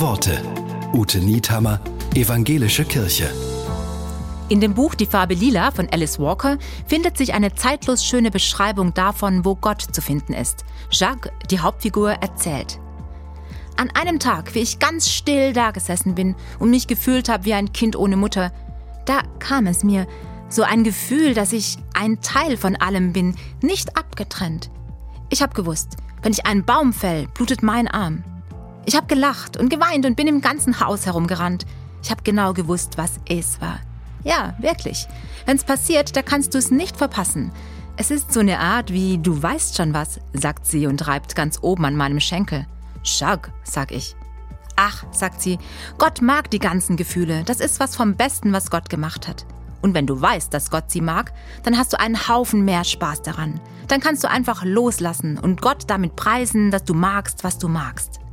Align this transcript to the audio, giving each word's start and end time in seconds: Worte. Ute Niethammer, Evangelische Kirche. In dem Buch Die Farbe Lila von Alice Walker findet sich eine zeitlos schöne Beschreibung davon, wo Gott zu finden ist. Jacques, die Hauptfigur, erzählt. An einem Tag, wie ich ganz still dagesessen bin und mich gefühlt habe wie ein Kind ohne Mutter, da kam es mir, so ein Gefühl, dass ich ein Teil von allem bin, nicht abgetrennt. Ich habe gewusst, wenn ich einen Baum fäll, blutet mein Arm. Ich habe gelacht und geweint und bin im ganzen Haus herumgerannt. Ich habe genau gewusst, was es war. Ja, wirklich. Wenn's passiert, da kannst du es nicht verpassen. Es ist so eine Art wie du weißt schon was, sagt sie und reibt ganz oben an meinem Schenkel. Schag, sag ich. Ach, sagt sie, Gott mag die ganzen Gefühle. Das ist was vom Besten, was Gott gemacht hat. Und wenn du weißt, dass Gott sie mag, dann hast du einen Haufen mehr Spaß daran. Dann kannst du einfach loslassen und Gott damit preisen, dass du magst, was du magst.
Worte. 0.00 0.42
Ute 0.92 1.18
Niethammer, 1.18 1.80
Evangelische 2.16 2.84
Kirche. 2.84 3.30
In 4.48 4.60
dem 4.60 4.74
Buch 4.74 4.96
Die 4.96 5.06
Farbe 5.06 5.34
Lila 5.34 5.70
von 5.70 5.88
Alice 5.88 6.18
Walker 6.18 6.58
findet 6.88 7.16
sich 7.16 7.32
eine 7.32 7.54
zeitlos 7.54 8.04
schöne 8.04 8.32
Beschreibung 8.32 8.92
davon, 8.92 9.44
wo 9.44 9.54
Gott 9.54 9.82
zu 9.82 10.02
finden 10.02 10.32
ist. 10.32 10.64
Jacques, 10.90 11.30
die 11.48 11.60
Hauptfigur, 11.60 12.10
erzählt. 12.10 12.80
An 13.76 13.88
einem 13.90 14.18
Tag, 14.18 14.56
wie 14.56 14.60
ich 14.60 14.80
ganz 14.80 15.10
still 15.10 15.52
dagesessen 15.52 16.16
bin 16.16 16.34
und 16.58 16.70
mich 16.70 16.88
gefühlt 16.88 17.28
habe 17.28 17.44
wie 17.44 17.54
ein 17.54 17.72
Kind 17.72 17.94
ohne 17.94 18.16
Mutter, 18.16 18.52
da 19.04 19.20
kam 19.38 19.68
es 19.68 19.84
mir, 19.84 20.08
so 20.48 20.64
ein 20.64 20.82
Gefühl, 20.82 21.34
dass 21.34 21.52
ich 21.52 21.78
ein 21.94 22.20
Teil 22.20 22.56
von 22.56 22.74
allem 22.74 23.12
bin, 23.12 23.36
nicht 23.62 23.96
abgetrennt. 23.96 24.70
Ich 25.30 25.40
habe 25.40 25.54
gewusst, 25.54 25.96
wenn 26.22 26.32
ich 26.32 26.46
einen 26.46 26.64
Baum 26.64 26.92
fäll, 26.92 27.28
blutet 27.34 27.62
mein 27.62 27.86
Arm. 27.86 28.24
Ich 28.86 28.96
habe 28.96 29.06
gelacht 29.06 29.56
und 29.56 29.70
geweint 29.70 30.04
und 30.04 30.16
bin 30.16 30.26
im 30.26 30.40
ganzen 30.40 30.80
Haus 30.80 31.06
herumgerannt. 31.06 31.64
Ich 32.02 32.10
habe 32.10 32.22
genau 32.22 32.52
gewusst, 32.52 32.98
was 32.98 33.12
es 33.28 33.60
war. 33.60 33.80
Ja, 34.24 34.54
wirklich. 34.58 35.06
Wenn's 35.46 35.64
passiert, 35.64 36.16
da 36.16 36.22
kannst 36.22 36.54
du 36.54 36.58
es 36.58 36.70
nicht 36.70 36.96
verpassen. 36.96 37.50
Es 37.96 38.10
ist 38.10 38.32
so 38.32 38.40
eine 38.40 38.58
Art 38.58 38.92
wie 38.92 39.18
du 39.18 39.42
weißt 39.42 39.76
schon 39.76 39.94
was, 39.94 40.20
sagt 40.32 40.66
sie 40.66 40.86
und 40.86 41.06
reibt 41.06 41.36
ganz 41.36 41.58
oben 41.62 41.84
an 41.84 41.96
meinem 41.96 42.20
Schenkel. 42.20 42.66
Schag, 43.02 43.52
sag 43.62 43.92
ich. 43.92 44.16
Ach, 44.76 45.04
sagt 45.12 45.40
sie, 45.40 45.58
Gott 45.98 46.20
mag 46.20 46.50
die 46.50 46.58
ganzen 46.58 46.96
Gefühle. 46.96 47.44
Das 47.44 47.60
ist 47.60 47.80
was 47.80 47.94
vom 47.94 48.16
Besten, 48.16 48.52
was 48.52 48.70
Gott 48.70 48.90
gemacht 48.90 49.28
hat. 49.28 49.46
Und 49.80 49.94
wenn 49.94 50.06
du 50.06 50.20
weißt, 50.20 50.52
dass 50.52 50.70
Gott 50.70 50.90
sie 50.90 51.02
mag, 51.02 51.32
dann 51.62 51.78
hast 51.78 51.92
du 51.92 52.00
einen 52.00 52.28
Haufen 52.28 52.64
mehr 52.64 52.84
Spaß 52.84 53.22
daran. 53.22 53.60
Dann 53.86 54.00
kannst 54.00 54.24
du 54.24 54.30
einfach 54.30 54.64
loslassen 54.64 55.38
und 55.38 55.60
Gott 55.60 55.84
damit 55.88 56.16
preisen, 56.16 56.70
dass 56.70 56.84
du 56.84 56.94
magst, 56.94 57.44
was 57.44 57.58
du 57.58 57.68
magst. 57.68 58.23